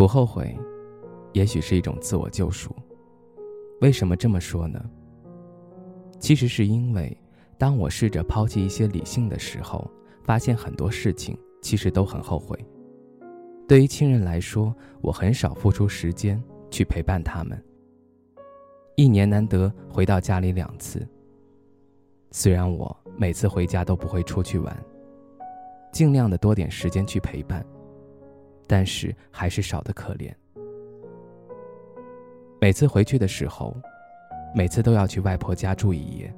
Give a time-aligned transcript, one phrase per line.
[0.00, 0.58] 不后悔，
[1.34, 2.74] 也许是一种自我救赎。
[3.82, 4.82] 为什么这么说呢？
[6.18, 7.14] 其实是因为，
[7.58, 9.86] 当我试着抛弃一些理性的时候，
[10.22, 12.58] 发现很多事情其实都很后悔。
[13.68, 17.62] 对于亲人来说，我很少付出时间去陪伴他们。
[18.96, 21.06] 一年难得回到家里两次。
[22.30, 24.74] 虽然我每次回家都不会出去玩，
[25.92, 27.62] 尽量的多点时间去陪伴。
[28.70, 30.32] 但是还是少得可怜。
[32.60, 33.76] 每次回去的时候，
[34.54, 36.32] 每次都要去外婆家住一夜，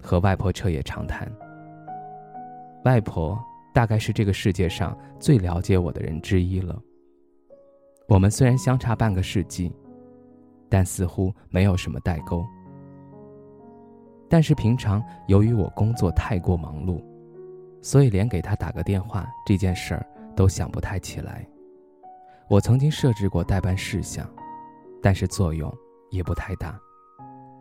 [0.00, 1.28] 和外婆彻夜长谈。
[2.84, 3.36] 外婆
[3.74, 6.80] 大概是这个世界上最了解我的人之一了。
[8.06, 9.74] 我们虽然相差半个世纪，
[10.68, 12.46] 但似乎没有什么代沟。
[14.28, 17.02] 但是平常由于我工作太过忙碌，
[17.82, 20.06] 所以连给她打个电话这件事儿。
[20.38, 21.44] 都想不太起来。
[22.46, 24.24] 我曾经设置过代办事项，
[25.02, 25.68] 但是作用
[26.12, 26.78] 也不太大，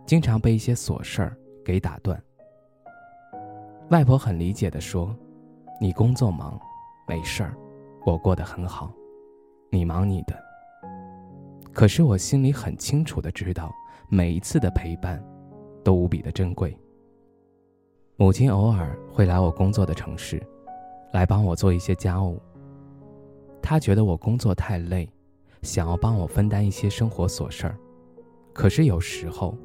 [0.05, 2.21] 经常被一些琐事儿给打断。
[3.89, 5.17] 外婆很理解的说
[5.81, 6.59] ：“你工作忙，
[7.07, 7.57] 没事儿，
[8.05, 8.93] 我过得很好，
[9.71, 10.39] 你忙你的。”
[11.73, 13.73] 可是我心里很清楚的知道，
[14.07, 15.19] 每一次的陪伴，
[15.83, 16.77] 都无比的珍贵。
[18.17, 20.39] 母亲偶尔会来我工作的城市，
[21.11, 22.39] 来帮我做一些家务。
[23.69, 25.09] 他觉得我工作太累，
[25.61, 27.77] 想要帮我分担一些生活琐事儿，
[28.53, 29.57] 可是有时候，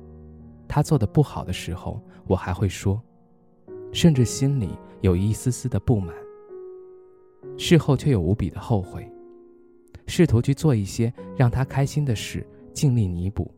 [0.67, 3.01] 他做的不好的时候，我还会说，
[3.93, 4.71] 甚至心里
[5.03, 6.13] 有一丝丝的不满。
[7.57, 9.09] 事后却又无比的后悔，
[10.09, 13.49] 试图去做一些让他开心的事，尽力弥补。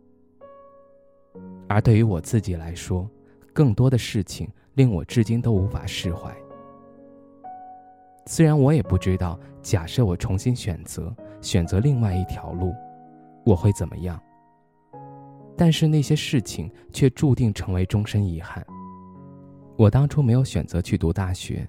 [1.66, 3.08] 而对于我自己来说，
[3.54, 6.36] 更多的事情令我至今都无法释怀。
[8.26, 12.74] 虽然我也不知道，假设我重新选择，选择另外一条路，
[13.44, 14.20] 我会怎么样。
[15.56, 18.64] 但是那些事情却注定成为终身遗憾。
[19.76, 21.68] 我当初没有选择去读大学，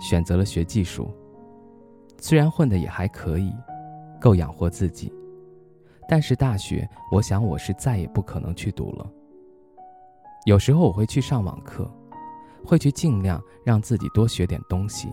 [0.00, 1.10] 选择了学技术。
[2.18, 3.52] 虽然混的也还可以，
[4.20, 5.12] 够养活自己，
[6.08, 9.10] 但是大学，我想我是再也不可能去读了。
[10.46, 11.90] 有时候我会去上网课，
[12.64, 15.12] 会去尽量让自己多学点东西。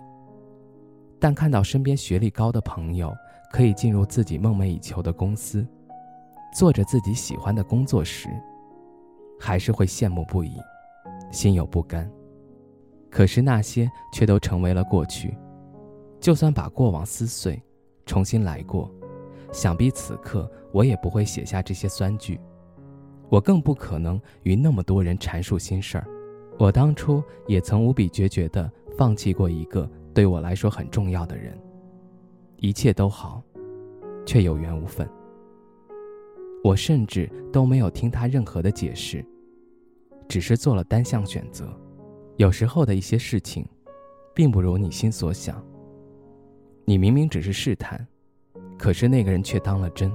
[1.21, 3.15] 但看到身边学历高的朋友
[3.51, 5.63] 可以进入自己梦寐以求的公司，
[6.51, 8.27] 做着自己喜欢的工作时，
[9.39, 10.55] 还是会羡慕不已，
[11.31, 12.11] 心有不甘。
[13.07, 15.37] 可是那些却都成为了过去，
[16.19, 17.61] 就算把过往撕碎，
[18.07, 18.89] 重新来过，
[19.51, 22.41] 想必此刻我也不会写下这些酸句，
[23.29, 26.07] 我更不可能与那么多人阐述心事儿。
[26.57, 29.87] 我当初也曾无比决绝地放弃过一个。
[30.13, 31.57] 对我来说很重要的人，
[32.57, 33.41] 一切都好，
[34.25, 35.07] 却有缘无分。
[36.63, 39.25] 我甚至都没有听他任何的解释，
[40.27, 41.67] 只是做了单向选择。
[42.37, 43.65] 有时候的一些事情，
[44.33, 45.63] 并不如你心所想。
[46.85, 48.05] 你明明只是试探，
[48.77, 50.11] 可是那个人却当了真。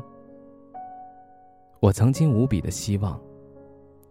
[1.81, 3.21] 我曾经无比的希望，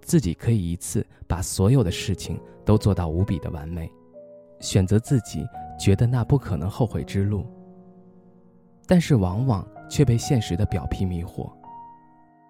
[0.01, 3.91] 自己可以一次把所有的事情都做到无比的完美，
[4.59, 5.45] 选择自己。
[5.77, 7.45] 觉得那不可能后悔之路，
[8.87, 11.51] 但是往往却被现实的表皮迷惑，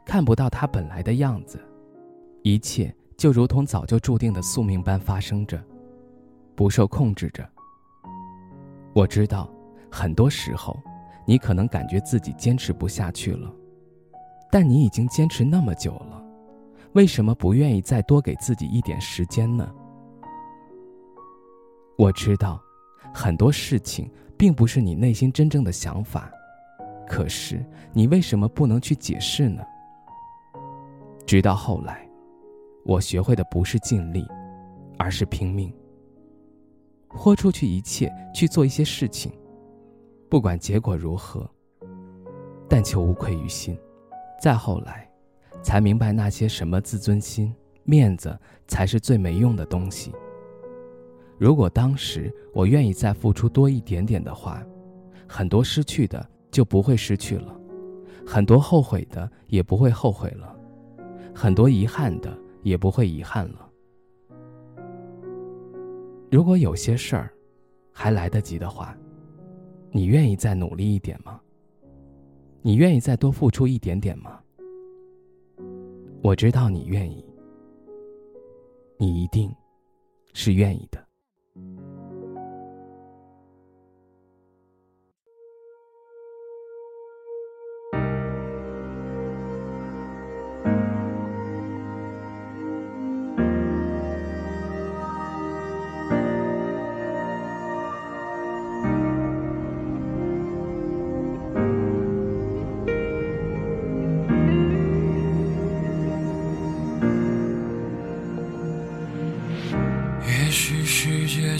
[0.06, 1.60] 看不到他本来的样子，
[2.44, 5.62] 一切就如同早就注定的宿命般发生着，
[6.56, 7.48] 不受控制着。
[8.94, 9.50] 我知道，
[9.92, 10.80] 很多时候，
[11.26, 13.52] 你可能感觉自己坚持不下去了，
[14.52, 16.24] 但你已经坚持那么久了，
[16.94, 19.70] 为什么不愿意再多给自己一点时间呢？
[21.98, 22.62] 我知道。
[23.18, 26.30] 很多事情并不是你内心真正的想法，
[27.08, 29.64] 可是你为什么不能去解释呢？
[31.26, 32.06] 直到后来，
[32.84, 34.28] 我学会的不是尽力，
[34.98, 35.74] 而是拼命，
[37.08, 39.32] 豁出去一切去做一些事情，
[40.30, 41.50] 不管结果如何，
[42.68, 43.80] 但求无愧于心。
[44.42, 45.10] 再后来，
[45.64, 48.38] 才明白那些什么自尊心、面子
[48.68, 50.12] 才是最没用的东西。
[51.38, 54.66] 如果当时我愿意再付出多一点点的话，
[55.28, 57.60] 很多失去的就不会失去了，
[58.26, 60.56] 很多后悔的也不会后悔了，
[61.34, 63.70] 很多遗憾的也不会遗憾了。
[66.32, 67.32] 如果有些事儿
[67.92, 68.98] 还来得及的话，
[69.92, 71.40] 你愿意再努力一点吗？
[72.62, 74.40] 你愿意再多付出一点点吗？
[76.22, 77.24] 我知道你愿意，
[78.98, 79.54] 你一定
[80.34, 81.06] 是愿意的。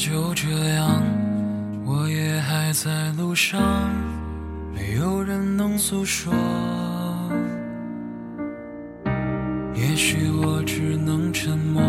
[0.06, 1.02] 就这样，
[1.84, 3.60] 我也还在路上，
[4.72, 6.32] 没有人能诉说。
[9.74, 11.82] 也许我只能沉默，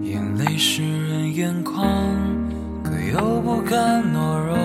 [0.00, 1.86] 眼泪湿润眼眶，
[2.82, 4.56] 可又不敢懦弱。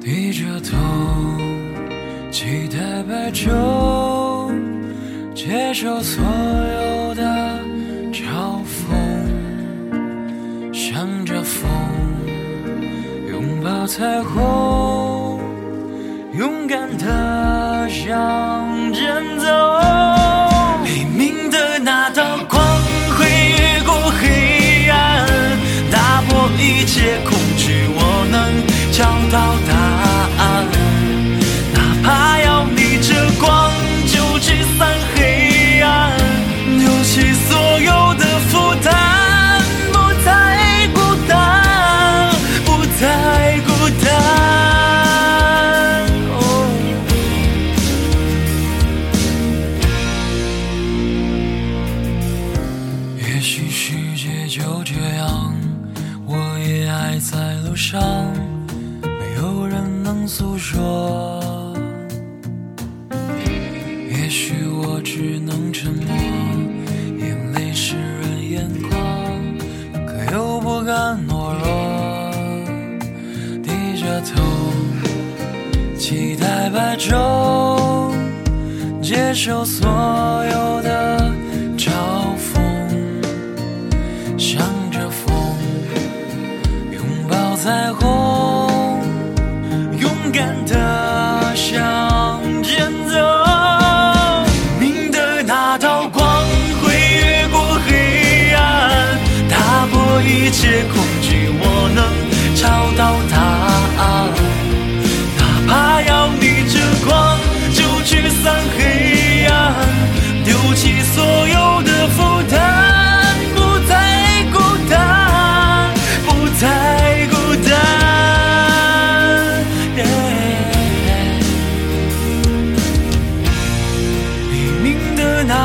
[0.00, 0.76] 低着头，
[2.32, 4.52] 期待白昼，
[5.32, 7.60] 接受所有的
[13.86, 15.40] 彩虹，
[16.32, 18.61] 勇敢的向
[53.92, 55.54] 世界就这样，
[56.24, 56.34] 我
[56.66, 58.00] 也还在路上，
[59.02, 61.38] 没有人能诉说。
[64.08, 66.16] 也许我只能沉默，
[67.18, 68.96] 眼泪湿润眼眶，
[70.06, 72.32] 可又不敢懦弱。
[73.62, 74.40] 低着头，
[75.98, 78.10] 期待白昼，
[79.02, 81.01] 接受所有的
[90.42, 90.81] 勇敢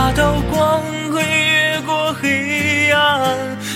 [0.10, 0.82] 那道光
[1.12, 3.36] 会越过黑暗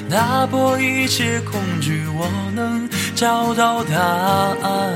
[0.09, 2.25] 打破一切恐惧，我
[2.55, 4.93] 能找到答案。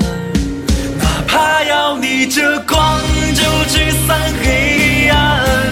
[0.98, 2.98] 哪怕要逆着光，
[3.34, 5.65] 就驱散黑暗。